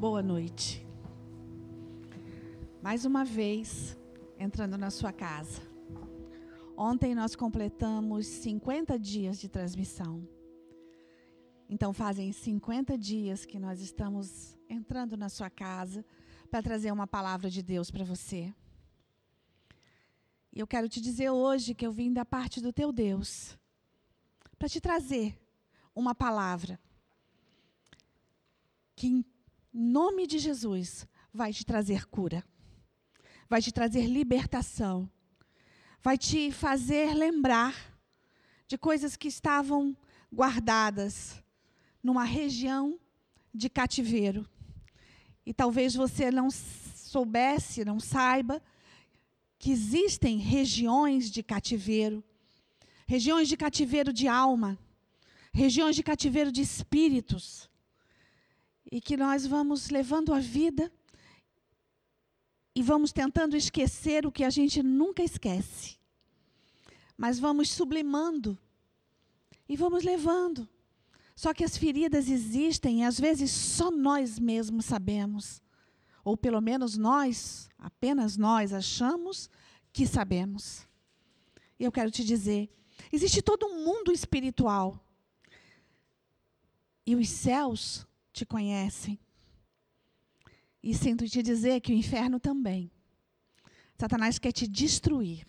[0.00, 0.82] Boa noite.
[2.82, 3.98] Mais uma vez,
[4.38, 5.60] entrando na sua casa.
[6.74, 10.26] Ontem nós completamos 50 dias de transmissão.
[11.68, 16.02] Então, fazem 50 dias que nós estamos entrando na sua casa
[16.50, 18.54] para trazer uma palavra de Deus para você.
[20.50, 23.54] E eu quero te dizer hoje que eu vim da parte do teu Deus
[24.58, 25.38] para te trazer
[25.94, 26.80] uma palavra
[28.96, 29.26] que,
[29.72, 32.44] nome de Jesus, vai te trazer cura,
[33.48, 35.08] vai te trazer libertação,
[36.02, 37.74] vai te fazer lembrar
[38.66, 39.96] de coisas que estavam
[40.32, 41.42] guardadas
[42.02, 42.98] numa região
[43.54, 44.48] de cativeiro.
[45.44, 48.62] E talvez você não soubesse, não saiba,
[49.58, 52.24] que existem regiões de cativeiro,
[53.06, 54.78] regiões de cativeiro de alma,
[55.52, 57.69] regiões de cativeiro de espíritos,
[58.90, 60.92] e que nós vamos levando a vida
[62.74, 65.98] e vamos tentando esquecer o que a gente nunca esquece.
[67.16, 68.58] Mas vamos sublimando
[69.68, 70.68] e vamos levando.
[71.36, 75.62] Só que as feridas existem e às vezes só nós mesmos sabemos.
[76.24, 79.48] Ou pelo menos nós, apenas nós, achamos
[79.92, 80.86] que sabemos.
[81.78, 82.68] E eu quero te dizer:
[83.12, 85.02] existe todo um mundo espiritual.
[87.06, 89.18] E os céus te conhecem.
[90.82, 92.90] E sinto te dizer que o inferno também.
[93.98, 95.46] Satanás quer te destruir.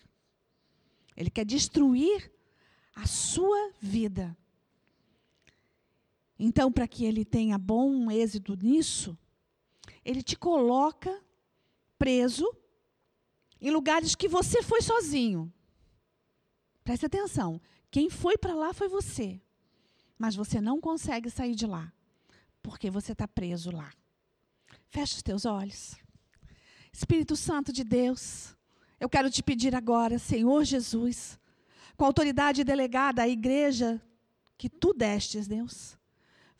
[1.16, 2.30] Ele quer destruir
[2.94, 4.36] a sua vida.
[6.38, 9.16] Então, para que ele tenha bom êxito nisso,
[10.04, 11.22] ele te coloca
[11.98, 12.46] preso
[13.60, 15.52] em lugares que você foi sozinho.
[16.82, 17.60] Preste atenção.
[17.90, 19.40] Quem foi para lá foi você.
[20.18, 21.92] Mas você não consegue sair de lá,
[22.62, 23.92] porque você está preso lá.
[24.88, 25.96] Feche os teus olhos.
[26.92, 28.54] Espírito Santo de Deus,
[29.00, 31.38] eu quero te pedir agora, Senhor Jesus,
[31.96, 34.00] com a autoridade delegada à igreja
[34.58, 35.98] que tu destes, Deus.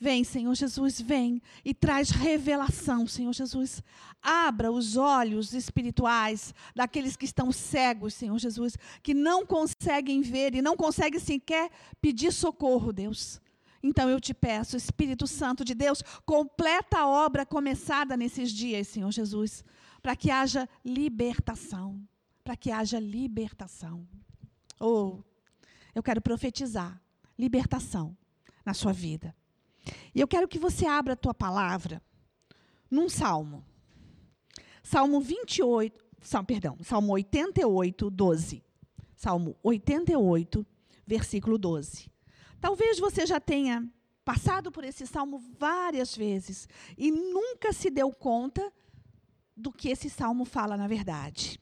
[0.01, 3.81] Vem, Senhor Jesus, vem e traz revelação, Senhor Jesus.
[4.21, 10.63] Abra os olhos espirituais daqueles que estão cegos, Senhor Jesus, que não conseguem ver e
[10.63, 11.71] não conseguem sequer
[12.01, 13.41] pedir socorro, Deus.
[13.83, 19.11] Então eu te peço, Espírito Santo de Deus, completa a obra começada nesses dias, Senhor
[19.11, 19.65] Jesus,
[20.01, 22.01] para que haja libertação,
[22.45, 24.07] para que haja libertação.
[24.79, 25.33] Ou oh,
[25.95, 27.01] eu quero profetizar
[27.37, 28.17] libertação
[28.65, 29.35] na sua vida.
[30.15, 32.01] E eu quero que você abra a tua palavra
[32.91, 33.65] num salmo.
[34.83, 38.63] Salmo 28, salmo, perdão, Salmo 88, 12.
[39.17, 40.67] Salmo 88,
[41.07, 42.12] versículo 12.
[42.63, 43.85] Talvez você já tenha
[44.25, 48.73] passado por esse salmo várias vezes e nunca se deu conta
[49.57, 51.61] do que esse salmo fala na verdade.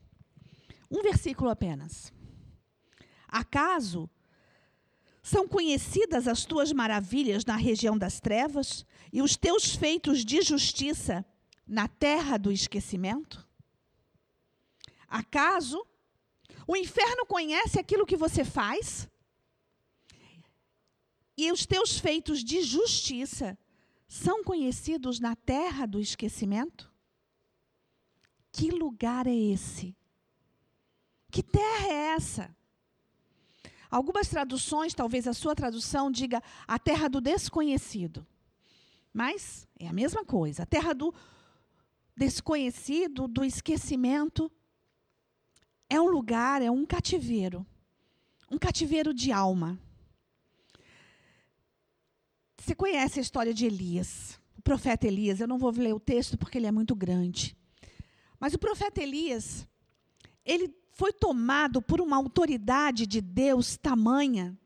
[0.90, 2.12] Um versículo apenas.
[3.26, 4.10] Acaso
[5.22, 11.24] são conhecidas as tuas maravilhas na região das trevas e os teus feitos de justiça
[11.66, 13.48] na terra do esquecimento?
[15.08, 15.82] Acaso
[16.66, 19.08] o inferno conhece aquilo que você faz?
[21.46, 23.58] E os teus feitos de justiça
[24.06, 26.92] são conhecidos na terra do esquecimento?
[28.52, 29.96] Que lugar é esse?
[31.30, 32.56] Que terra é essa?
[33.90, 38.26] Algumas traduções, talvez a sua tradução diga a terra do desconhecido.
[39.12, 40.62] Mas é a mesma coisa.
[40.62, 41.14] A terra do
[42.16, 44.50] desconhecido, do esquecimento,
[45.88, 47.66] é um lugar, é um cativeiro.
[48.50, 49.78] Um cativeiro de alma.
[52.60, 55.40] Você conhece a história de Elias, o profeta Elias.
[55.40, 57.56] Eu não vou ler o texto porque ele é muito grande.
[58.38, 59.66] Mas o profeta Elias,
[60.44, 64.58] ele foi tomado por uma autoridade de Deus tamanha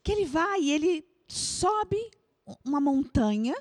[0.00, 1.98] que ele vai e ele sobe
[2.64, 3.56] uma montanha,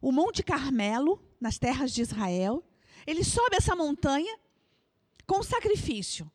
[0.00, 2.64] o Monte Carmelo, nas terras de Israel.
[3.06, 4.38] Ele sobe essa montanha
[5.26, 6.30] com sacrifício.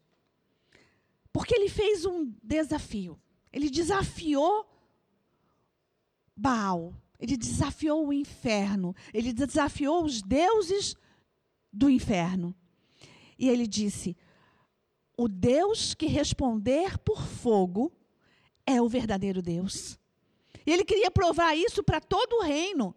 [1.33, 3.19] Porque ele fez um desafio.
[3.51, 4.74] Ele desafiou
[6.35, 6.93] Baal.
[7.19, 8.95] Ele desafiou o inferno.
[9.13, 10.95] Ele desafiou os deuses
[11.71, 12.55] do inferno.
[13.37, 14.17] E ele disse:
[15.17, 17.91] O Deus que responder por fogo
[18.65, 19.97] é o verdadeiro Deus.
[20.65, 22.95] E ele queria provar isso para todo o reino.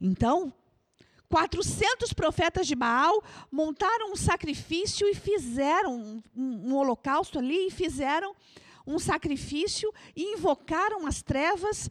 [0.00, 0.52] Então,
[1.28, 8.34] 400 profetas de Baal montaram um sacrifício e fizeram um, um, holocausto ali e fizeram
[8.86, 11.90] um sacrifício e invocaram as trevas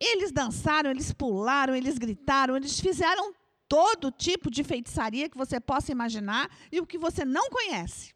[0.00, 3.34] Eles dançaram, eles pularam, eles gritaram, eles fizeram
[3.68, 8.14] todo tipo de feitiçaria que você possa imaginar e o que você não conhece.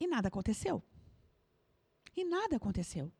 [0.00, 0.82] E nada aconteceu.
[2.16, 3.12] E nada aconteceu.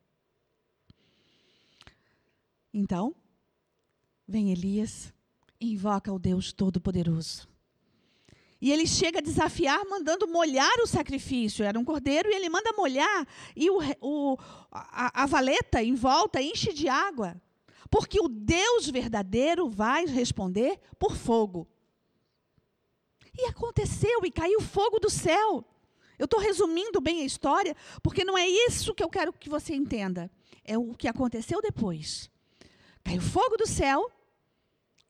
[2.73, 3.15] Então,
[4.27, 5.13] vem Elias
[5.59, 7.47] e invoca o Deus Todo-Poderoso.
[8.59, 11.63] E ele chega a desafiar, mandando molhar o sacrifício.
[11.63, 13.27] Era um cordeiro e ele manda molhar.
[13.55, 14.37] E o, o,
[14.71, 17.39] a, a valeta em volta enche de água.
[17.89, 21.67] Porque o Deus verdadeiro vai responder por fogo.
[23.37, 25.63] E aconteceu, e caiu fogo do céu.
[26.17, 29.75] Eu estou resumindo bem a história, porque não é isso que eu quero que você
[29.75, 30.31] entenda.
[30.65, 32.29] É o que aconteceu depois.
[33.03, 34.11] Caiu fogo do céu,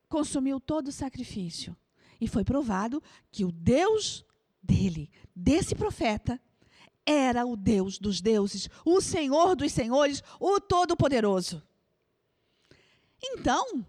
[0.10, 1.76] consumiu todo o sacrifício.
[2.20, 4.26] E foi provado que o Deus
[4.62, 6.40] dele, desse profeta,
[7.06, 11.64] era o Deus dos deuses, o Senhor dos senhores, o Todo-Poderoso.
[13.24, 13.86] Então,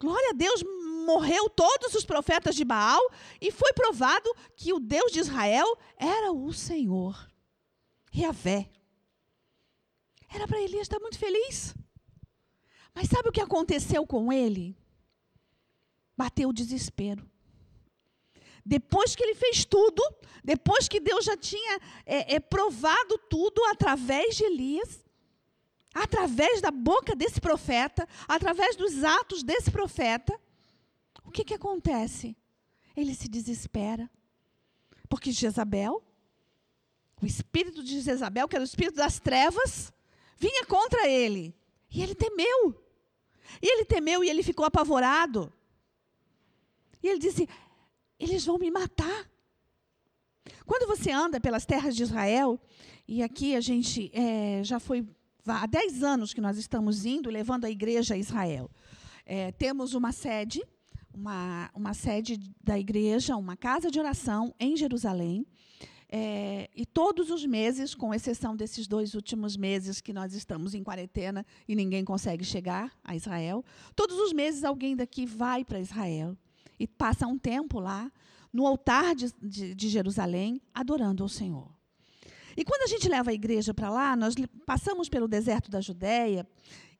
[0.00, 0.64] glória a Deus,
[1.04, 3.00] morreu todos os profetas de Baal
[3.40, 7.30] e foi provado que o Deus de Israel era o Senhor.
[8.14, 8.70] Yahvé.
[10.28, 11.74] Era para Elias estar muito feliz.
[12.94, 14.76] Mas sabe o que aconteceu com ele?
[16.16, 17.30] Bateu o desespero.
[18.64, 20.02] Depois que ele fez tudo,
[20.44, 25.04] depois que Deus já tinha é, é, provado tudo através de Elias,
[25.92, 30.38] através da boca desse profeta, através dos atos desse profeta,
[31.24, 32.36] o que, que acontece?
[32.96, 34.10] Ele se desespera.
[35.08, 36.02] Porque Jezabel,
[37.20, 39.92] o espírito de Jezabel, que era o espírito das trevas,
[40.36, 41.54] vinha contra ele.
[41.90, 42.74] E ele temeu.
[43.60, 45.52] E ele temeu e ele ficou apavorado.
[47.02, 47.48] E ele disse:
[48.22, 49.28] eles vão me matar.
[50.64, 52.60] Quando você anda pelas terras de Israel,
[53.06, 55.06] e aqui a gente é, já foi
[55.46, 58.70] há 10 anos que nós estamos indo, levando a igreja a Israel.
[59.26, 60.62] É, temos uma sede,
[61.12, 65.44] uma, uma sede da igreja, uma casa de oração em Jerusalém.
[66.08, 70.84] É, e todos os meses, com exceção desses dois últimos meses que nós estamos em
[70.84, 73.64] quarentena e ninguém consegue chegar a Israel,
[73.96, 76.36] todos os meses alguém daqui vai para Israel
[76.82, 78.10] e passa um tempo lá,
[78.52, 81.70] no altar de, de, de Jerusalém, adorando ao Senhor.
[82.56, 84.34] E quando a gente leva a igreja para lá, nós
[84.66, 86.44] passamos pelo deserto da Judéia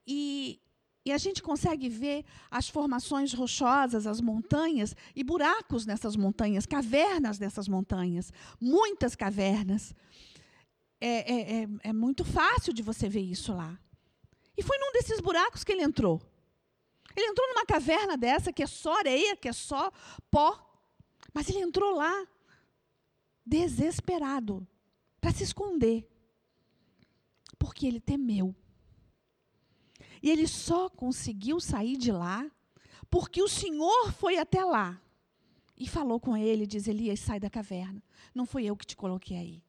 [0.07, 0.61] e,
[1.05, 7.41] e a gente consegue ver as formações rochosas, as montanhas e buracos nessas montanhas, cavernas
[7.41, 9.93] nessas montanhas, muitas cavernas.
[11.01, 13.77] É, é, é, é muito fácil de você ver isso lá.
[14.57, 16.23] E foi num desses buracos que ele entrou.
[17.17, 19.91] Ele entrou numa caverna dessa que é só areia, que é só
[20.31, 20.69] pó.
[21.33, 22.27] Mas ele entrou lá
[23.45, 24.67] desesperado
[25.21, 26.09] para se esconder.
[27.59, 28.55] Porque ele temeu.
[30.23, 32.51] E ele só conseguiu sair de lá
[33.13, 34.99] porque o Senhor foi até lá
[35.77, 38.03] e falou com ele, diz Elias, sai da caverna.
[38.35, 39.63] Não foi eu que te coloquei aí.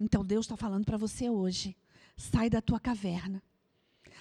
[0.00, 1.76] Então Deus está falando para você hoje,
[2.16, 3.42] sai da tua caverna.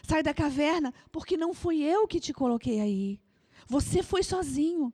[0.03, 3.19] Sai da caverna, porque não fui eu que te coloquei aí.
[3.67, 4.93] Você foi sozinho.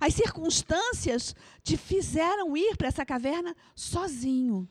[0.00, 4.68] As circunstâncias te fizeram ir para essa caverna sozinho.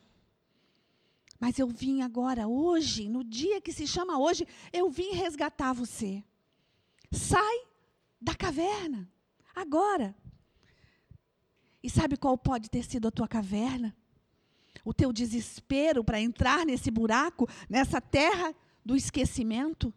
[1.39, 6.23] Mas eu vim agora, hoje, no dia que se chama hoje, eu vim resgatar você.
[7.11, 7.65] Sai
[8.21, 9.09] da caverna,
[9.53, 10.15] agora.
[11.83, 13.95] E sabe qual pode ter sido a tua caverna?
[14.83, 18.55] O teu desespero para entrar nesse buraco, nessa terra
[18.85, 19.91] do esquecimento.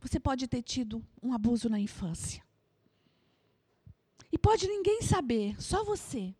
[0.00, 2.44] Você pode ter tido um abuso na infância.
[4.30, 6.34] E pode ninguém saber, só você.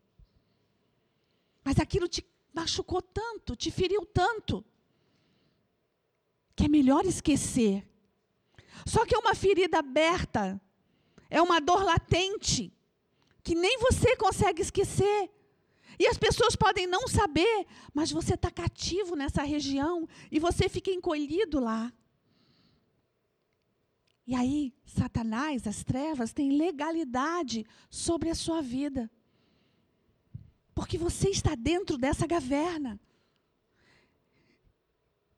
[1.64, 4.64] Mas aquilo te machucou tanto, te feriu tanto,
[6.54, 7.86] que é melhor esquecer.
[8.86, 10.60] Só que é uma ferida aberta,
[11.30, 12.72] é uma dor latente,
[13.42, 15.30] que nem você consegue esquecer.
[15.98, 20.90] E as pessoas podem não saber, mas você está cativo nessa região e você fica
[20.90, 21.92] encolhido lá.
[24.26, 29.10] E aí, Satanás, as trevas, têm legalidade sobre a sua vida.
[30.74, 32.98] Porque você está dentro dessa caverna.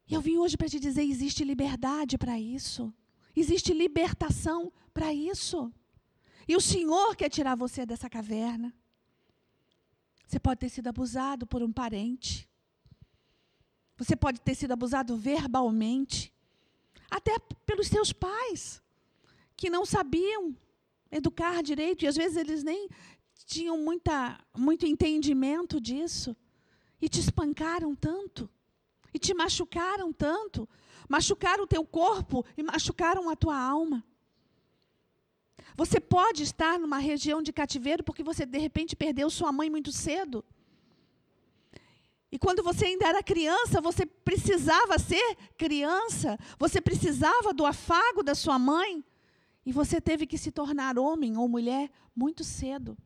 [0.09, 2.95] E eu vim hoje para te dizer: existe liberdade para isso.
[3.35, 5.73] Existe libertação para isso.
[6.49, 8.73] E o Senhor quer tirar você dessa caverna.
[10.26, 12.49] Você pode ter sido abusado por um parente.
[13.97, 16.33] Você pode ter sido abusado verbalmente.
[17.11, 18.83] Até pelos seus pais,
[19.56, 20.56] que não sabiam
[21.11, 22.04] educar direito.
[22.04, 22.88] E às vezes eles nem
[23.47, 26.37] tinham muita, muito entendimento disso.
[27.00, 28.50] E te espancaram tanto.
[29.16, 30.68] e te machucaram tanto,
[31.09, 34.04] machucaram o teu corpo e machucaram a tua alma.
[35.76, 39.92] Você pode estar numa região de cativeiro porque você de repente perdeu sua mãe muito
[39.92, 40.45] cedo.
[42.33, 48.35] E quando você ainda era criança, você precisava ser criança, você precisava do afago da
[48.35, 49.04] sua mãe,
[49.64, 52.97] e você teve que se tornar homem ou mulher muito cedo.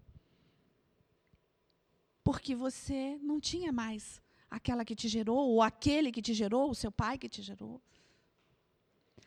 [2.23, 6.75] Porque você não tinha mais aquela que te gerou, ou aquele que te gerou, o
[6.75, 7.81] seu pai que te gerou.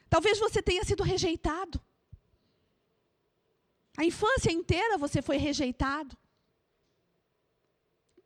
[0.09, 1.81] Talvez você tenha sido rejeitado.
[3.97, 6.17] A infância inteira você foi rejeitado.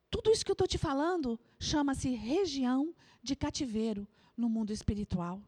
[0.09, 5.41] Tudo isso que eu estou te falando chama-se região de cativeiro no mundo espiritual.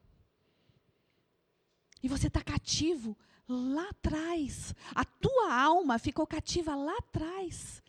[2.04, 4.74] E você está cativo lá atrás.
[4.94, 7.82] A tua alma ficou cativa lá atrás.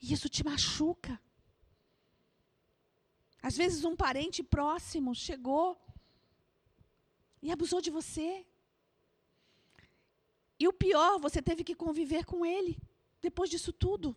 [0.00, 1.20] E isso te machuca.
[3.42, 5.80] Às vezes um parente próximo chegou
[7.42, 8.46] e abusou de você.
[10.62, 12.78] E o pior, você teve que conviver com ele
[13.20, 14.16] depois disso tudo.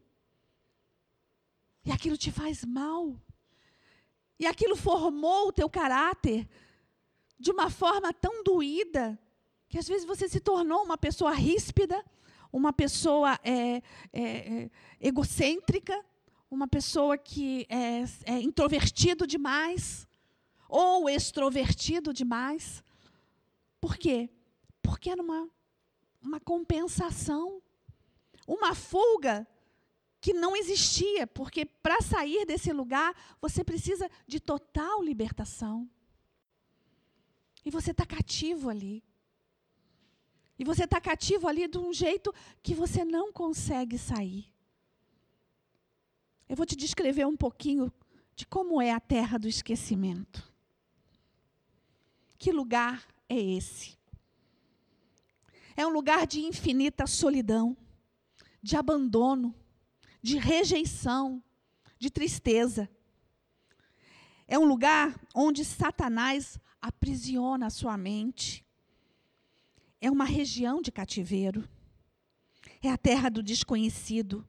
[1.84, 3.20] E aquilo te faz mal.
[4.38, 6.48] E aquilo formou o teu caráter
[7.40, 9.20] de uma forma tão doída
[9.68, 12.06] que às vezes você se tornou uma pessoa ríspida,
[12.54, 13.82] uma pessoa é,
[14.14, 14.72] é, é,
[15.02, 16.00] egocêntrica,
[16.48, 20.08] uma pessoa que é, é introvertido demais
[20.70, 22.84] ou extrovertido demais.
[23.82, 24.30] Por quê?
[24.84, 25.50] Porque era uma,
[26.26, 27.62] uma compensação,
[28.48, 29.48] uma fuga
[30.20, 35.88] que não existia, porque para sair desse lugar você precisa de total libertação.
[37.64, 39.04] E você está cativo ali.
[40.58, 44.52] E você está cativo ali de um jeito que você não consegue sair.
[46.50, 47.92] Eu vou te descrever um pouquinho
[48.36, 50.52] de como é a terra do esquecimento.
[52.38, 53.98] Que lugar é esse?
[55.76, 57.76] É um lugar de infinita solidão,
[58.62, 59.54] de abandono,
[60.22, 61.44] de rejeição,
[62.00, 62.90] de tristeza.
[64.48, 68.66] É um lugar onde Satanás aprisiona a sua mente
[70.06, 71.68] é uma região de cativeiro.
[72.82, 74.48] É a terra do desconhecido.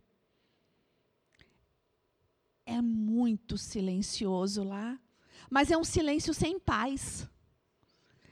[2.66, 5.00] É muito silencioso lá,
[5.48, 7.26] mas é um silêncio sem paz.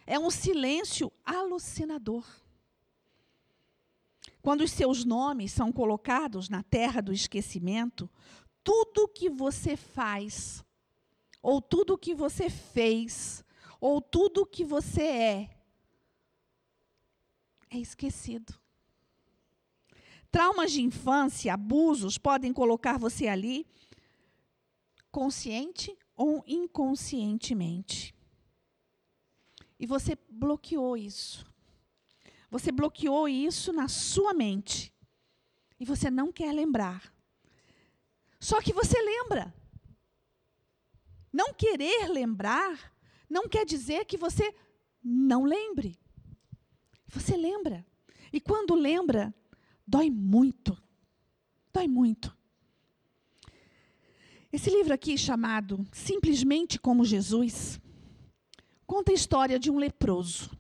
[0.07, 2.27] É um silêncio alucinador.
[4.45, 8.11] Quando os seus nomes são colocados na terra do esquecimento,
[8.63, 10.63] tudo que você faz,
[11.41, 13.43] ou tudo que você fez,
[13.81, 15.51] ou tudo que você é,
[17.71, 18.53] é esquecido.
[20.31, 23.67] Traumas de infância, abusos podem colocar você ali,
[25.11, 28.15] consciente ou inconscientemente.
[29.81, 31.54] E você bloqueou isso.
[32.55, 34.95] Você bloqueou isso na sua mente.
[35.81, 37.13] E você não quer lembrar.
[38.39, 39.53] Só que você lembra.
[41.33, 42.95] Não querer lembrar
[43.35, 44.55] não quer dizer que você
[45.03, 45.99] não lembre.
[47.09, 47.85] Você lembra.
[48.33, 49.35] E quando lembra,
[49.85, 50.81] dói muito.
[51.73, 52.33] Dói muito.
[54.53, 57.81] Esse livro aqui, chamado Simplesmente como Jesus,
[58.87, 60.57] conta a história de um leproso.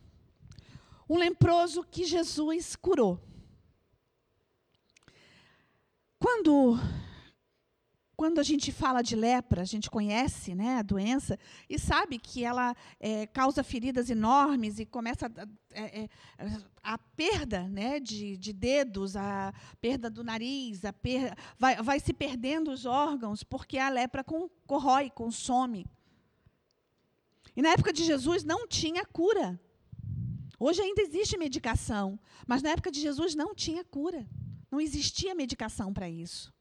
[1.08, 3.20] Um leproso que Jesus curou.
[6.18, 6.78] Quando
[8.16, 12.44] quando a gente fala de lepra, a gente conhece né, a doença e sabe que
[12.44, 16.08] ela é, causa feridas enormes e começa a, é, é,
[16.82, 22.12] a perda né, de, de, dedos, a perda do nariz, a per, vai, vai, se
[22.12, 25.84] perdendo os órgãos, porque a lepra com, corrói, consome.
[27.56, 29.60] E na época de Jesus não tinha cura.
[30.58, 34.26] Hoje ainda existe medicação, mas na época de Jesus não tinha cura.
[34.70, 36.52] Não existia medicação para isso.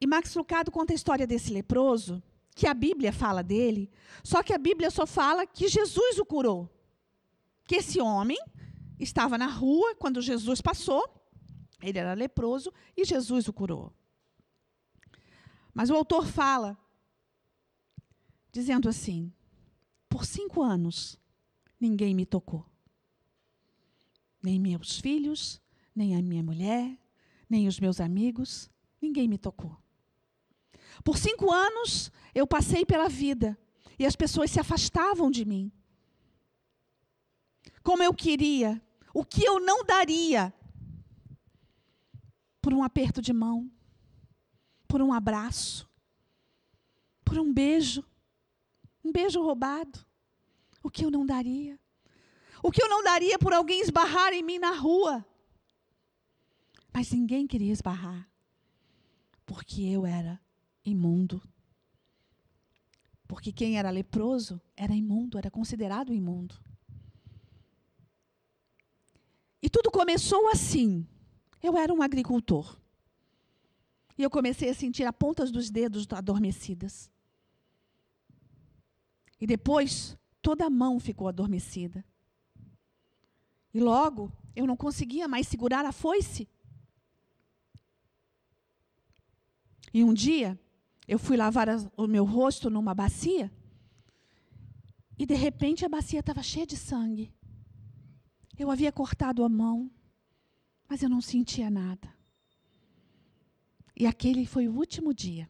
[0.00, 2.22] E Max Lucado conta a história desse leproso,
[2.54, 3.90] que a Bíblia fala dele,
[4.24, 6.68] só que a Bíblia só fala que Jesus o curou.
[7.66, 8.38] Que esse homem
[8.98, 11.02] estava na rua quando Jesus passou,
[11.82, 13.92] ele era leproso e Jesus o curou.
[15.72, 16.76] Mas o autor fala,
[18.52, 19.32] dizendo assim:
[20.10, 21.18] por cinco anos
[21.78, 22.66] ninguém me tocou.
[24.42, 25.62] Nem meus filhos,
[25.94, 26.98] nem a minha mulher,
[27.48, 28.68] nem os meus amigos,
[29.00, 29.78] ninguém me tocou.
[31.04, 33.56] Por cinco anos eu passei pela vida
[33.98, 35.70] e as pessoas se afastavam de mim.
[37.82, 38.82] Como eu queria,
[39.14, 40.52] o que eu não daria
[42.60, 43.70] por um aperto de mão,
[44.88, 45.88] por um abraço,
[47.24, 48.04] por um beijo,
[49.04, 50.04] um beijo roubado.
[50.82, 51.78] O que eu não daria?
[52.62, 55.24] O que eu não daria por alguém esbarrar em mim na rua?
[56.92, 58.28] Mas ninguém queria esbarrar,
[59.46, 60.40] porque eu era
[60.84, 61.42] imundo.
[63.26, 66.54] Porque quem era leproso era imundo, era considerado imundo.
[69.62, 71.06] E tudo começou assim.
[71.62, 72.76] Eu era um agricultor.
[74.18, 77.10] E eu comecei a sentir a pontas dos dedos adormecidas.
[79.40, 82.04] E depois, toda a mão ficou adormecida.
[83.72, 86.46] E logo, eu não conseguia mais segurar a foice.
[89.94, 90.58] E um dia,
[91.08, 93.50] eu fui lavar o meu rosto numa bacia.
[95.18, 97.32] E de repente a bacia estava cheia de sangue.
[98.58, 99.90] Eu havia cortado a mão,
[100.88, 102.12] mas eu não sentia nada.
[103.96, 105.48] E aquele foi o último dia.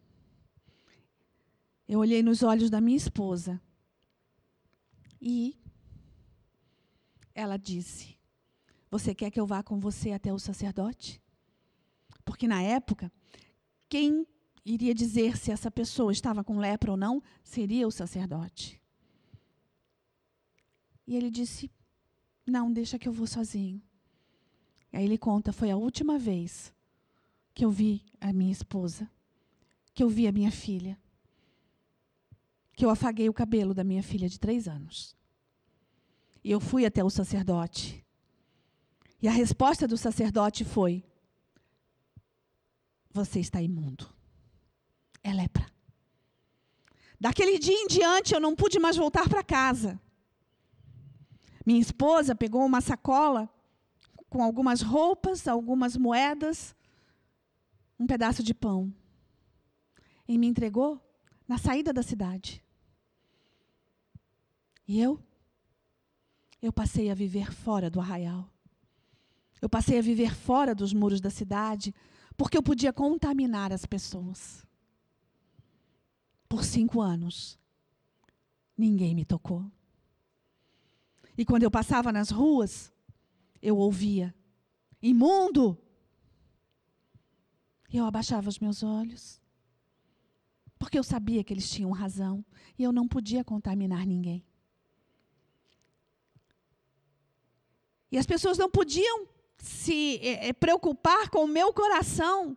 [1.89, 3.61] Eu olhei nos olhos da minha esposa
[5.21, 5.57] e
[7.35, 8.19] ela disse:
[8.91, 11.21] Você quer que eu vá com você até o sacerdote?
[12.25, 13.13] Porque na época,
[13.89, 14.27] quem
[14.65, 18.81] iria dizer se essa pessoa estava com lepra ou não seria o sacerdote.
[21.07, 21.71] E ele disse:
[22.47, 23.83] Não, deixa que eu vou sozinho.
[24.93, 26.73] E aí ele conta: Foi a última vez
[27.53, 29.11] que eu vi a minha esposa,
[29.93, 30.99] que eu vi a minha filha
[32.75, 35.17] que eu afaguei o cabelo da minha filha de três anos.
[36.43, 38.05] E eu fui até o sacerdote.
[39.21, 41.05] E a resposta do sacerdote foi:
[43.13, 44.09] Você está imundo.
[45.23, 45.67] É lepra.
[47.21, 50.01] Daquele dia em diante, eu não pude mais voltar para casa.
[51.67, 53.49] Minha esposa pegou uma sacola
[54.31, 56.75] com algumas roupas, algumas moedas,
[57.99, 58.91] um pedaço de pão.
[60.27, 60.99] E me entregou
[61.51, 62.65] na saída da cidade.
[64.87, 65.21] E eu?
[66.63, 68.49] Eu passei a viver fora do arraial.
[69.61, 71.93] Eu passei a viver fora dos muros da cidade,
[72.37, 74.65] porque eu podia contaminar as pessoas.
[76.49, 77.59] Por cinco anos,
[78.79, 79.69] ninguém me tocou.
[81.37, 82.93] E quando eu passava nas ruas,
[83.61, 84.33] eu ouvia:
[85.03, 85.77] imundo!
[87.93, 89.40] E eu abaixava os meus olhos,
[90.81, 92.43] porque eu sabia que eles tinham razão
[92.79, 94.43] e eu não podia contaminar ninguém.
[98.11, 102.57] E as pessoas não podiam se é, preocupar com o meu coração.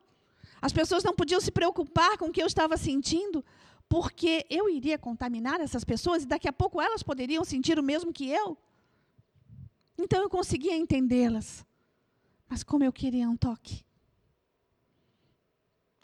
[0.62, 3.44] As pessoas não podiam se preocupar com o que eu estava sentindo,
[3.90, 8.14] porque eu iria contaminar essas pessoas e daqui a pouco elas poderiam sentir o mesmo
[8.14, 8.58] que eu.
[9.98, 11.66] Então eu conseguia entendê-las.
[12.48, 13.84] Mas como eu queria um toque.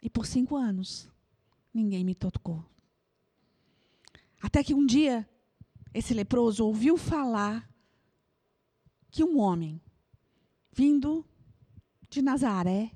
[0.04, 1.10] E por cinco anos,
[1.74, 2.66] ninguém me tocou.
[4.42, 5.28] Até que um dia,
[5.94, 7.70] esse leproso ouviu falar
[9.12, 9.82] que um homem
[10.72, 11.26] vindo
[12.10, 12.92] de Nazaré,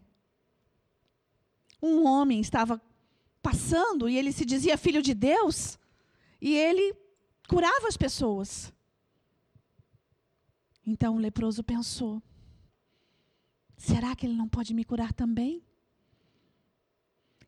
[1.82, 2.82] um homem estava
[3.42, 5.78] passando e ele se dizia filho de Deus
[6.40, 6.96] e ele
[7.48, 8.74] curava as pessoas.
[10.86, 12.22] Então o leproso pensou:
[13.78, 15.64] será que ele não pode me curar também?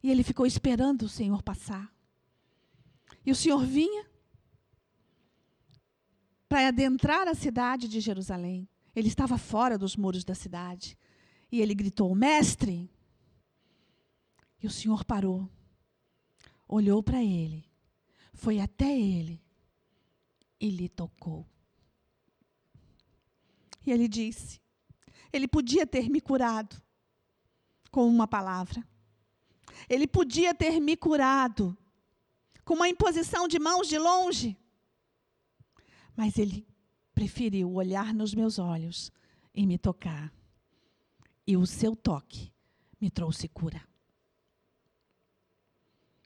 [0.05, 1.91] E ele ficou esperando o Senhor passar.
[3.25, 4.07] E o Senhor vinha
[6.47, 8.69] para adentrar a cidade de Jerusalém.
[8.95, 10.95] Ele estava fora dos muros da cidade.
[11.51, 12.87] E ele gritou: Mestre!
[14.61, 15.49] E o Senhor parou,
[16.67, 17.65] olhou para ele,
[18.31, 19.41] foi até ele
[20.59, 21.47] e lhe tocou.
[23.83, 24.61] E ele disse:
[25.33, 26.79] Ele podia ter me curado
[27.89, 28.87] com uma palavra.
[29.89, 31.77] Ele podia ter me curado
[32.63, 34.57] com uma imposição de mãos de longe.
[36.15, 36.67] Mas ele
[37.13, 39.11] preferiu olhar nos meus olhos
[39.53, 40.33] e me tocar.
[41.47, 42.51] E o seu toque
[42.99, 43.81] me trouxe cura.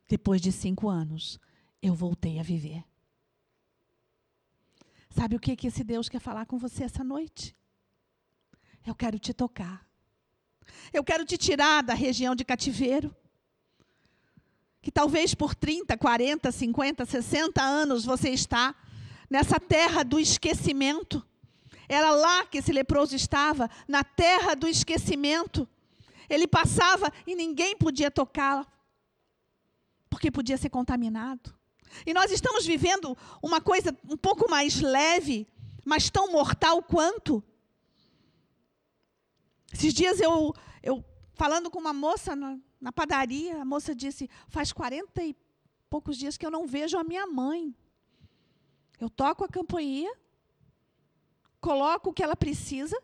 [0.08, 1.40] Depois de cinco anos,
[1.82, 2.84] eu voltei a viver.
[5.10, 7.56] Sabe o que, que esse Deus quer falar com você essa noite?
[8.86, 9.88] Eu quero te tocar.
[10.94, 13.16] Eu quero te tirar da região de cativeiro.
[14.82, 18.76] Que talvez por 30, 40, 50, 60 anos você está
[19.30, 21.26] nessa terra do esquecimento.
[21.88, 25.68] Era lá que esse leproso estava, na terra do esquecimento.
[26.30, 28.66] Ele passava e ninguém podia tocá-lo,
[30.10, 31.54] porque podia ser contaminado.
[32.06, 35.48] E nós estamos vivendo uma coisa um pouco mais leve,
[35.84, 37.44] mas tão mortal quanto.
[39.74, 42.36] Esses dias eu, eu falando com uma moça
[42.80, 45.36] na padaria, a moça disse: faz 40 e
[45.90, 47.76] poucos dias que eu não vejo a minha mãe.
[49.00, 50.14] Eu toco a campainha,
[51.60, 52.98] coloco o que ela precisa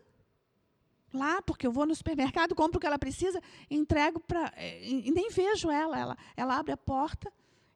[1.12, 4.52] lá, porque eu vou no supermercado, compro o que ela precisa, entrego para.
[4.56, 5.98] Eh, e nem vejo ela.
[5.98, 6.18] ela.
[6.36, 7.32] Ela abre a porta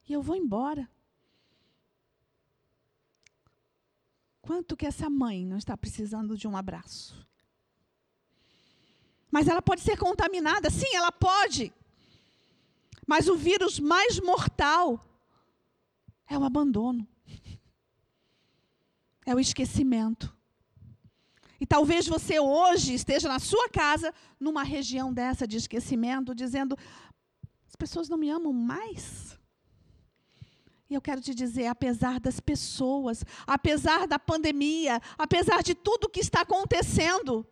[0.07, 0.89] e eu vou embora.
[4.41, 7.27] Quanto que essa mãe não está precisando de um abraço?
[9.29, 11.73] Mas ela pode ser contaminada, sim, ela pode.
[13.11, 14.97] Mas o vírus mais mortal
[16.29, 17.05] é o abandono,
[19.25, 20.33] é o esquecimento.
[21.59, 26.77] E talvez você hoje esteja na sua casa, numa região dessa de esquecimento, dizendo:
[27.67, 29.37] as pessoas não me amam mais.
[30.89, 36.21] E eu quero te dizer, apesar das pessoas, apesar da pandemia, apesar de tudo que
[36.21, 37.45] está acontecendo,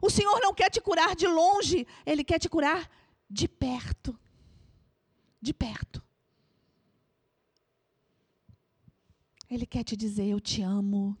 [0.00, 2.90] o Senhor não quer te curar de longe, Ele quer te curar
[3.28, 4.18] de perto.
[5.46, 6.02] De perto.
[9.48, 11.16] Ele quer te dizer: Eu te amo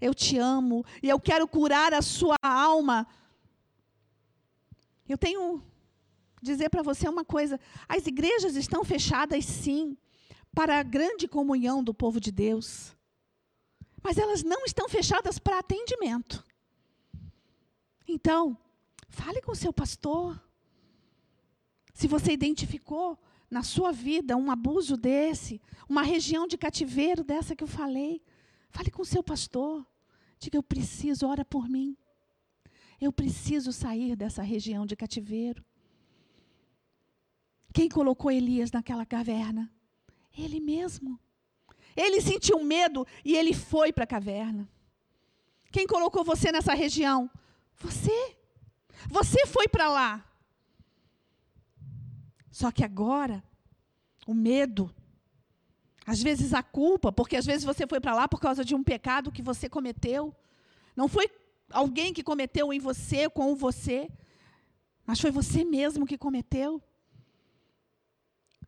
[0.00, 3.06] eu te amo e eu quero curar a sua alma.
[5.08, 5.62] Eu tenho
[6.42, 7.58] dizer para você uma coisa:
[7.88, 9.96] as igrejas estão fechadas, sim,
[10.52, 12.96] para a grande comunhão do povo de Deus,
[14.02, 16.44] mas elas não estão fechadas para atendimento.
[18.08, 18.58] Então,
[19.08, 20.40] fale com o seu pastor.
[21.94, 23.16] Se você identificou
[23.52, 28.22] na sua vida um abuso desse, uma região de cativeiro dessa que eu falei,
[28.70, 29.86] fale com o seu pastor.
[30.38, 31.94] Diga, eu preciso, ora por mim.
[32.98, 35.62] Eu preciso sair dessa região de cativeiro.
[37.74, 39.70] Quem colocou Elias naquela caverna?
[40.36, 41.20] Ele mesmo.
[41.94, 44.66] Ele sentiu medo e ele foi para a caverna.
[45.70, 47.30] Quem colocou você nessa região?
[47.76, 48.34] Você.
[49.08, 50.31] Você foi para lá.
[52.52, 53.42] Só que agora,
[54.26, 54.94] o medo
[56.06, 58.82] às vezes a culpa, porque às vezes você foi para lá por causa de um
[58.82, 60.34] pecado que você cometeu.
[60.96, 61.30] Não foi
[61.70, 64.10] alguém que cometeu em você, com você,
[65.06, 66.82] mas foi você mesmo que cometeu.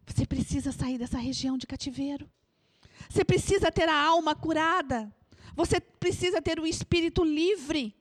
[0.07, 2.31] Você precisa sair dessa região de cativeiro.
[3.09, 5.12] Você precisa ter a alma curada.
[5.57, 7.94] Você precisa ter o espírito livre.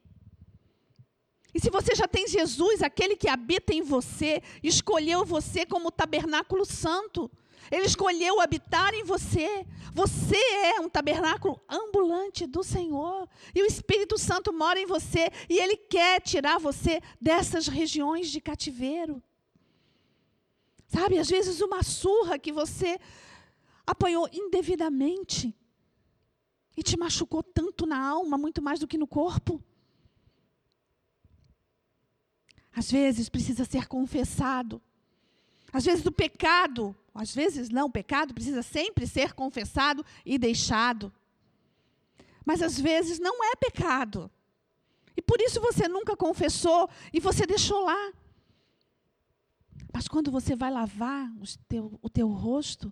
[1.54, 6.66] E se você já tem Jesus, aquele que habita em você, escolheu você como tabernáculo
[6.66, 7.30] santo,
[7.72, 9.66] ele escolheu habitar em você.
[9.94, 13.28] Você é um tabernáculo ambulante do Senhor.
[13.54, 15.32] E o Espírito Santo mora em você.
[15.50, 19.22] E Ele quer tirar você dessas regiões de cativeiro.
[20.88, 23.00] Sabe, às vezes uma surra que você
[23.86, 25.56] apanhou indevidamente
[26.78, 29.64] e te machucou tanto na alma, muito mais do que no corpo.
[32.76, 34.82] Às vezes precisa ser confessado.
[35.72, 41.14] Às vezes o pecado às vezes não, o pecado precisa sempre ser confessado e deixado.
[42.44, 44.32] Mas às vezes não é pecado.
[45.16, 48.14] E por isso você nunca confessou e você deixou lá.
[49.94, 52.92] Mas quando você vai lavar o teu, o teu rosto,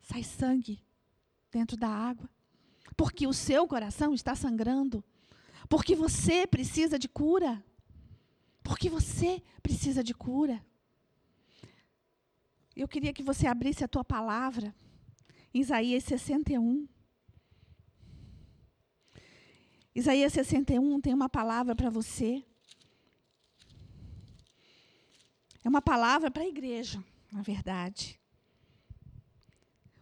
[0.00, 0.82] sai sangue
[1.52, 2.30] dentro da água.
[2.96, 5.04] Porque o seu coração está sangrando.
[5.68, 7.64] Porque você precisa de cura.
[8.62, 10.64] Porque você precisa de cura.
[12.74, 14.74] Eu queria que você abrisse a tua palavra,
[15.54, 16.86] Isaías 61.
[19.94, 22.44] Isaías 61 tem uma palavra para você.
[25.64, 28.20] É uma palavra para a igreja, na verdade.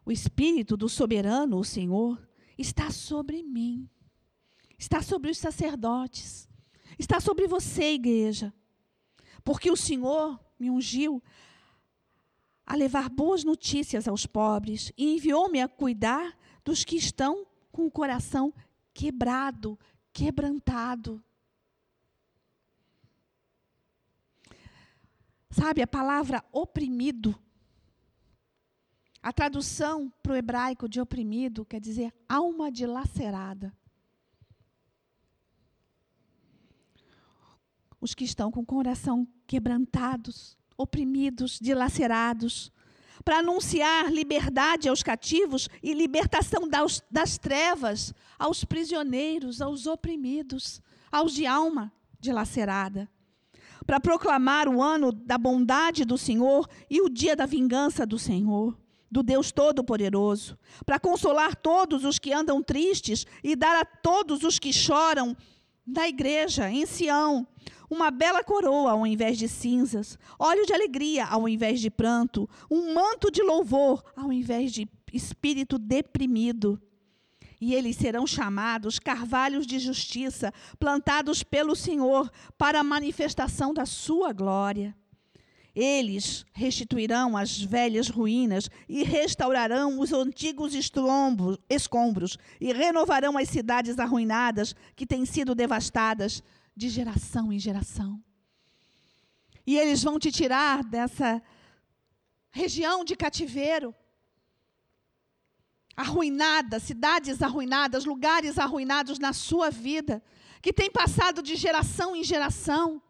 [0.04, 2.20] O Espírito do soberano, o Senhor,
[2.58, 3.88] está sobre mim.
[4.84, 6.46] Está sobre os sacerdotes.
[6.98, 8.52] Está sobre você, igreja.
[9.42, 11.22] Porque o Senhor me ungiu
[12.66, 17.90] a levar boas notícias aos pobres e enviou-me a cuidar dos que estão com o
[17.90, 18.52] coração
[18.92, 19.78] quebrado,
[20.12, 21.24] quebrantado.
[25.48, 27.34] Sabe, a palavra oprimido,
[29.22, 33.74] a tradução para o hebraico de oprimido quer dizer alma dilacerada.
[38.04, 42.70] Os que estão com o coração quebrantados, oprimidos, dilacerados,
[43.24, 51.32] para anunciar liberdade aos cativos e libertação das, das trevas aos prisioneiros, aos oprimidos, aos
[51.32, 51.90] de alma
[52.20, 53.08] dilacerada.
[53.86, 58.78] Para proclamar o ano da bondade do Senhor e o dia da vingança do Senhor,
[59.10, 60.58] do Deus Todo-Poderoso.
[60.84, 65.34] Para consolar todos os que andam tristes e dar a todos os que choram
[65.86, 67.46] da igreja, em Sião,
[67.90, 72.94] uma bela coroa ao invés de cinzas, óleo de alegria ao invés de pranto, um
[72.94, 76.80] manto de louvor ao invés de espírito deprimido.
[77.60, 84.32] E eles serão chamados carvalhos de justiça, plantados pelo Senhor para a manifestação da sua
[84.32, 84.94] glória.
[85.74, 93.98] Eles restituirão as velhas ruínas e restaurarão os antigos estrombos, escombros e renovarão as cidades
[93.98, 96.42] arruinadas que têm sido devastadas
[96.76, 98.22] de geração em geração.
[99.66, 101.42] E eles vão te tirar dessa
[102.52, 103.92] região de cativeiro
[105.96, 110.22] arruinada, cidades arruinadas, lugares arruinados na sua vida,
[110.60, 113.00] que tem passado de geração em geração.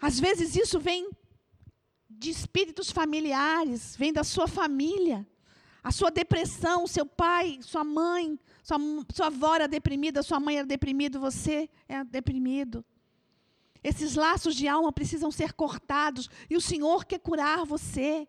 [0.00, 1.10] Às vezes isso vem
[2.08, 5.26] de espíritos familiares, vem da sua família.
[5.82, 8.76] A sua depressão, seu pai, sua mãe, sua,
[9.14, 12.84] sua avó era deprimida, sua mãe era deprimida, você é deprimido.
[13.82, 18.28] Esses laços de alma precisam ser cortados e o Senhor quer curar você.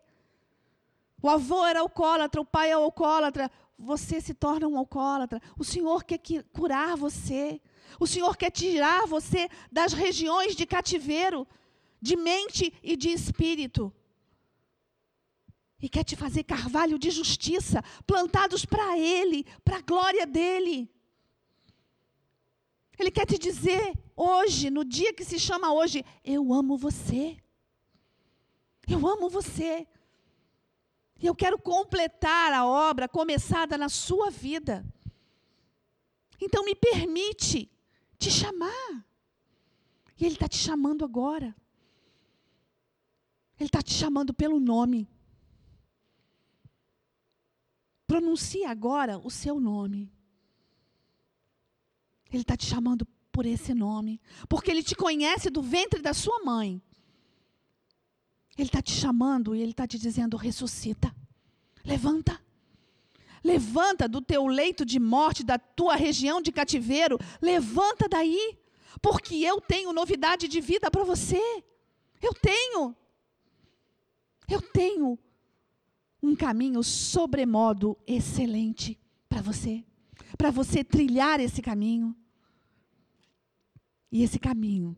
[1.22, 5.40] O avô era alcoólatra, o pai é alcoólatra, você se torna um alcoólatra.
[5.58, 6.20] O Senhor quer
[6.52, 7.60] curar você.
[7.98, 11.46] O Senhor quer tirar você das regiões de cativeiro
[12.00, 13.92] de mente e de espírito.
[15.80, 20.90] E quer te fazer carvalho de justiça, plantados para Ele, para a glória dEle.
[22.98, 27.38] Ele quer te dizer hoje, no dia que se chama hoje, eu amo você.
[28.86, 29.86] Eu amo você.
[31.18, 34.84] E eu quero completar a obra começada na sua vida.
[36.38, 37.70] Então me permite
[38.18, 39.06] te chamar.
[40.18, 41.56] E Ele está te chamando agora.
[43.60, 45.06] Ele está te chamando pelo nome.
[48.06, 50.10] Pronuncie agora o seu nome.
[52.32, 54.18] Ele está te chamando por esse nome.
[54.48, 56.82] Porque ele te conhece do ventre da sua mãe.
[58.56, 61.14] Ele está te chamando e ele está te dizendo: ressuscita.
[61.84, 62.42] Levanta.
[63.44, 67.18] Levanta do teu leito de morte, da tua região de cativeiro.
[67.42, 68.58] Levanta daí.
[69.02, 71.42] Porque eu tenho novidade de vida para você.
[72.22, 72.96] Eu tenho.
[74.50, 75.16] Eu tenho
[76.20, 79.84] um caminho sobremodo excelente para você,
[80.36, 82.16] para você trilhar esse caminho.
[84.10, 84.96] E esse caminho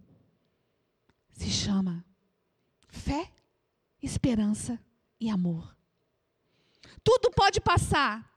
[1.33, 2.03] se chama
[2.89, 3.31] fé,
[4.03, 4.81] esperança
[5.21, 5.77] e amor.
[7.05, 8.33] Tudo pode passar.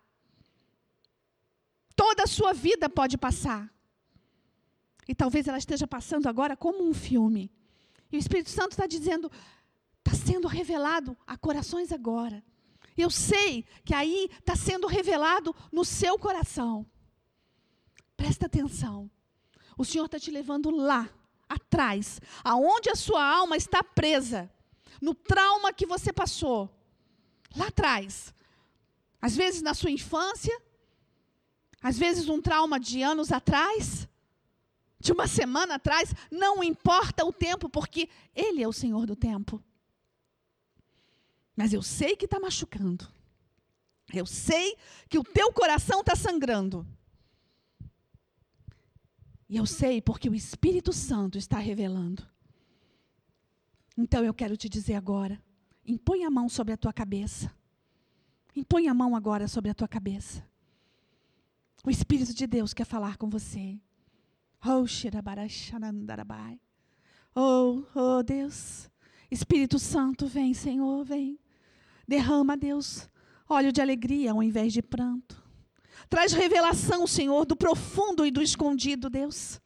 [1.95, 3.73] Toda a sua vida pode passar.
[5.07, 7.49] E talvez ela esteja passando agora como um filme.
[8.11, 9.31] E o Espírito Santo está dizendo:
[10.05, 12.43] Está sendo revelado a corações agora.
[12.95, 16.85] Eu sei que aí está sendo revelado no seu coração.
[18.15, 19.09] Presta atenção.
[19.77, 21.09] O Senhor está te levando lá,
[21.49, 24.49] atrás, aonde a sua alma está presa,
[25.01, 26.69] no trauma que você passou.
[27.55, 28.33] Lá atrás.
[29.21, 30.55] Às vezes na sua infância,
[31.81, 34.07] às vezes um trauma de anos atrás,
[34.99, 39.61] de uma semana atrás, não importa o tempo, porque Ele é o Senhor do tempo.
[41.55, 43.07] Mas eu sei que está machucando.
[44.13, 44.77] Eu sei
[45.09, 46.85] que o teu coração está sangrando.
[49.47, 52.27] E eu sei porque o Espírito Santo está revelando.
[53.97, 55.41] Então eu quero te dizer agora:
[55.85, 57.53] impõe a mão sobre a tua cabeça.
[58.55, 60.45] Impõe a mão agora sobre a tua cabeça.
[61.85, 63.79] O Espírito de Deus quer falar com você.
[67.35, 68.89] Oh, oh, oh Deus.
[69.29, 71.37] Espírito Santo, vem, Senhor, vem.
[72.07, 73.09] Derrama, Deus,
[73.47, 75.43] óleo de alegria ao invés de pranto.
[76.09, 79.59] Traz revelação, Senhor, do profundo e do escondido, Deus.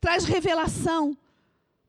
[0.00, 1.16] Traz revelação.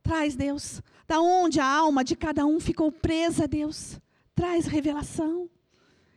[0.02, 4.00] Traz, Deus, da onde a alma de cada um ficou presa, Deus.
[4.34, 5.50] Traz revelação.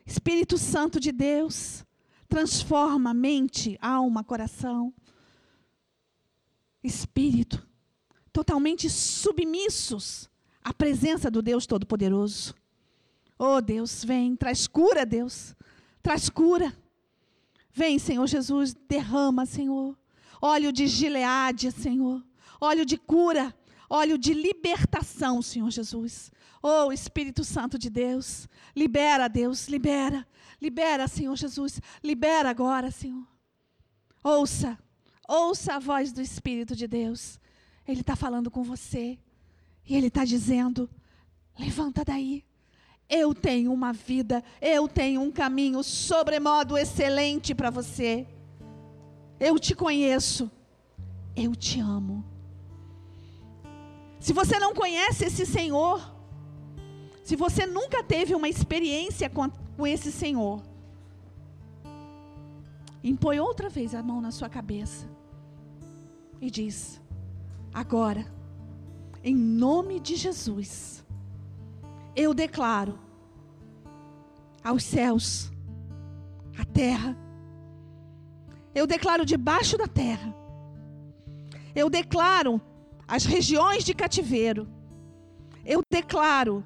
[0.07, 1.85] Espírito Santo de Deus,
[2.29, 4.93] transforma mente, alma, coração.
[6.83, 7.67] Espírito,
[8.33, 10.31] totalmente submissos
[10.63, 12.55] à presença do Deus Todo-Poderoso.
[13.43, 15.57] Oh Deus, vem, traz cura, Deus.
[16.03, 16.77] Traz cura.
[17.73, 19.99] Vem, Senhor Jesus, derrama, Senhor.
[20.43, 22.23] Óleo de Gileade, Senhor.
[22.61, 23.57] Óleo de cura.
[23.89, 26.31] Óleo de libertação, Senhor Jesus.
[26.63, 28.47] Oh Espírito Santo de Deus.
[28.77, 30.29] Libera, Deus, libera.
[30.61, 31.81] Libera, Senhor Jesus.
[32.05, 33.27] Libera agora, Senhor.
[34.23, 34.79] Ouça.
[35.27, 37.41] Ouça a voz do Espírito de Deus.
[37.89, 39.19] Ele está falando com você.
[39.87, 40.91] E ele está dizendo:
[41.59, 42.45] levanta daí.
[43.11, 48.25] Eu tenho uma vida, eu tenho um caminho sobremodo excelente para você.
[49.41, 50.49] Eu te conheço,
[51.35, 52.25] eu te amo.
[54.21, 56.01] Se você não conhece esse Senhor,
[57.25, 60.63] se você nunca teve uma experiência com, com esse Senhor,
[63.03, 65.09] impõe outra vez a mão na sua cabeça
[66.41, 67.01] e diz:
[67.73, 68.27] Agora,
[69.25, 71.05] em nome de Jesus,
[72.15, 72.99] eu declaro
[74.63, 75.51] aos céus,
[76.59, 77.17] à terra,
[78.75, 80.35] eu declaro debaixo da terra,
[81.75, 82.61] eu declaro
[83.07, 84.69] as regiões de cativeiro,
[85.65, 86.65] eu declaro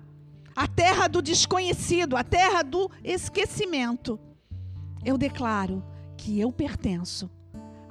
[0.54, 4.18] a terra do desconhecido, a terra do esquecimento.
[5.04, 5.84] Eu declaro
[6.16, 7.30] que eu pertenço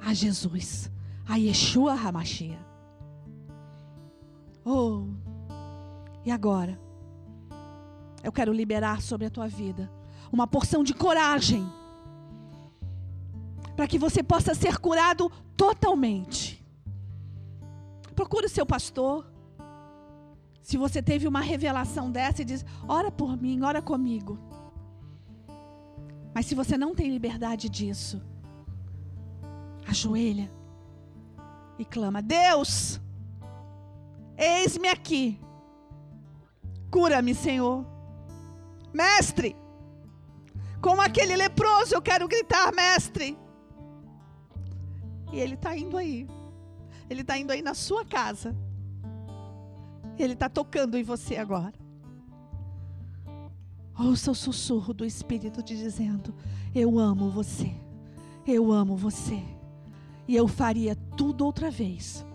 [0.00, 0.90] a Jesus,
[1.28, 2.58] a Yeshua Hamashia.
[4.64, 5.08] Oh,
[6.24, 6.83] e agora?
[8.24, 9.92] Eu quero liberar sobre a tua vida
[10.32, 11.64] uma porção de coragem
[13.76, 16.64] para que você possa ser curado totalmente.
[18.14, 19.30] Procure o seu pastor.
[20.62, 24.38] Se você teve uma revelação dessa e diz: ora por mim, ora comigo.
[26.32, 28.22] Mas se você não tem liberdade disso,
[29.86, 30.50] ajoelha
[31.78, 33.00] e clama: Deus,
[34.36, 35.38] eis-me aqui.
[36.90, 37.93] Cura-me, Senhor.
[38.94, 39.56] Mestre,
[40.84, 43.38] como aquele leproso, eu quero gritar, mestre.
[45.32, 46.28] E ele está indo aí.
[47.08, 48.54] Ele está indo aí na sua casa.
[50.18, 51.72] Ele está tocando em você agora.
[53.98, 56.34] Ouça o sussurro do Espírito te dizendo:
[56.74, 57.74] Eu amo você.
[58.46, 59.42] Eu amo você.
[60.28, 62.26] E eu faria tudo outra vez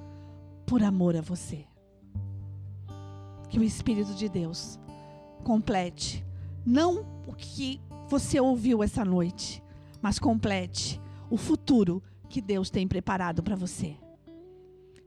[0.66, 1.68] por amor a você.
[3.48, 4.80] Que o Espírito de Deus
[5.44, 6.26] complete
[6.70, 9.64] não o que você ouviu essa noite,
[10.00, 13.98] mas complete o futuro que Deus tem preparado para você.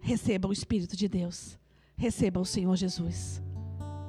[0.00, 1.56] Receba o Espírito de Deus.
[1.96, 3.40] Receba o Senhor Jesus.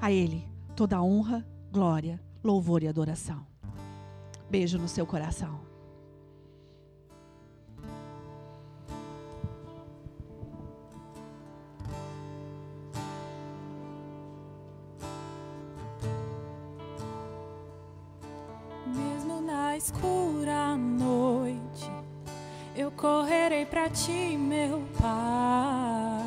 [0.01, 3.45] A Ele toda honra, glória louvor e adoração.
[4.49, 5.61] Beijo no seu coração.
[23.03, 26.23] Correrei para ti, meu Pai.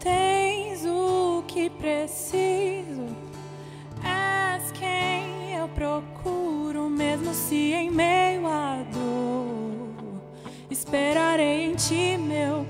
[0.00, 2.52] Tens o que preciso
[5.74, 10.20] procuro, mesmo se em meio à dor.
[10.70, 12.61] Esperarei em ti, meu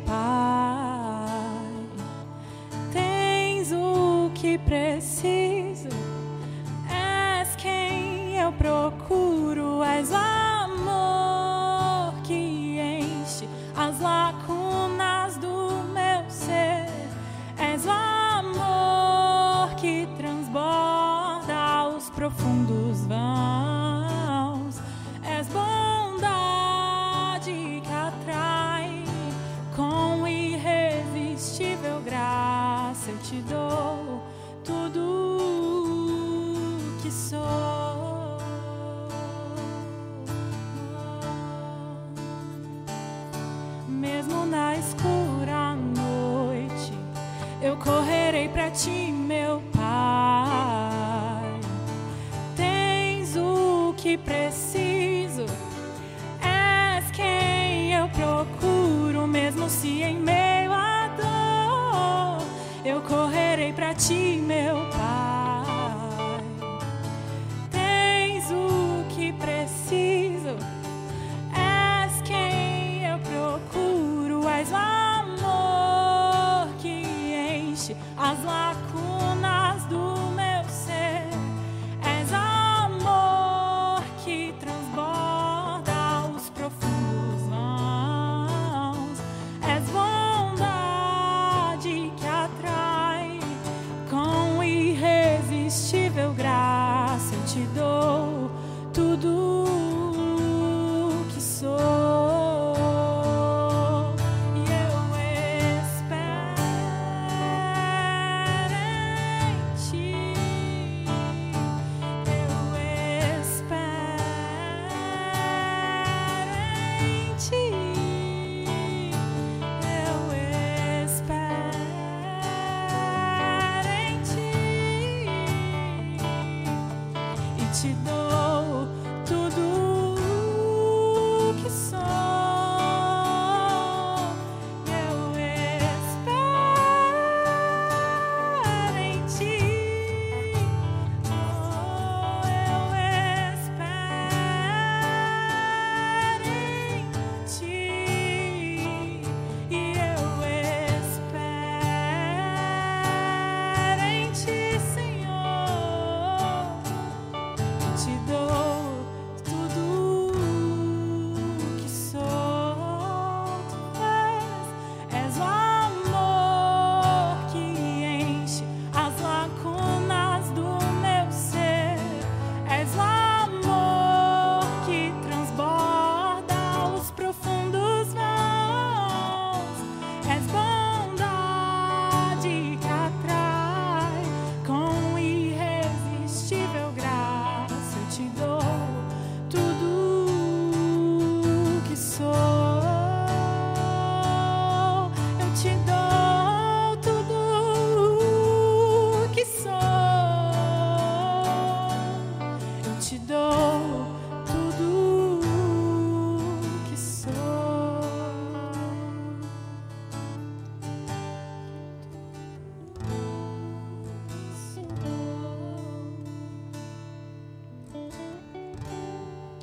[22.32, 23.21] profundos vão.